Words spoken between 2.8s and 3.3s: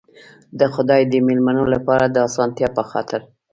خاطر.